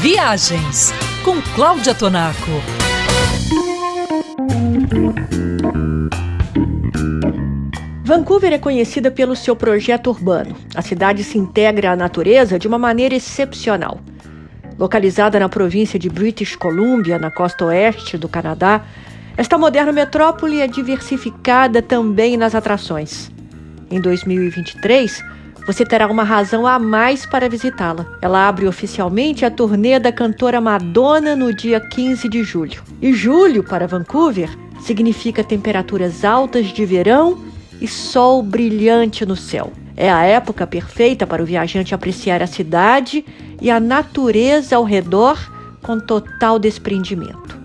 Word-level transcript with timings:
Viagens 0.00 0.92
com 1.24 1.40
Cláudia 1.54 1.94
Tonaco. 1.94 2.36
Vancouver 8.04 8.52
é 8.52 8.58
conhecida 8.58 9.10
pelo 9.10 9.34
seu 9.34 9.56
projeto 9.56 10.10
urbano. 10.10 10.54
A 10.74 10.82
cidade 10.82 11.24
se 11.24 11.38
integra 11.38 11.92
à 11.92 11.96
natureza 11.96 12.58
de 12.58 12.68
uma 12.68 12.78
maneira 12.78 13.14
excepcional. 13.14 13.98
Localizada 14.78 15.40
na 15.40 15.48
província 15.48 15.98
de 15.98 16.10
British 16.10 16.54
Columbia, 16.54 17.18
na 17.18 17.30
costa 17.30 17.64
oeste 17.64 18.18
do 18.18 18.28
Canadá, 18.28 18.84
esta 19.34 19.56
moderna 19.56 19.92
metrópole 19.92 20.60
é 20.60 20.66
diversificada 20.66 21.80
também 21.80 22.36
nas 22.36 22.54
atrações. 22.54 23.30
Em 23.90 23.98
2023, 24.00 25.24
você 25.66 25.84
terá 25.84 26.06
uma 26.06 26.22
razão 26.22 26.66
a 26.66 26.78
mais 26.78 27.26
para 27.26 27.48
visitá-la. 27.48 28.06
Ela 28.22 28.46
abre 28.46 28.68
oficialmente 28.68 29.44
a 29.44 29.50
turnê 29.50 29.98
da 29.98 30.12
cantora 30.12 30.60
Madonna 30.60 31.34
no 31.34 31.52
dia 31.52 31.80
15 31.80 32.28
de 32.28 32.44
julho. 32.44 32.82
E 33.02 33.12
julho, 33.12 33.64
para 33.64 33.88
Vancouver, 33.88 34.48
significa 34.80 35.42
temperaturas 35.42 36.24
altas 36.24 36.66
de 36.66 36.86
verão 36.86 37.38
e 37.80 37.88
sol 37.88 38.42
brilhante 38.42 39.26
no 39.26 39.34
céu. 39.34 39.72
É 39.96 40.10
a 40.10 40.22
época 40.22 40.66
perfeita 40.66 41.26
para 41.26 41.42
o 41.42 41.46
viajante 41.46 41.94
apreciar 41.94 42.42
a 42.42 42.46
cidade 42.46 43.24
e 43.60 43.70
a 43.70 43.80
natureza 43.80 44.76
ao 44.76 44.84
redor 44.84 45.36
com 45.82 45.98
total 45.98 46.58
desprendimento. 46.58 47.58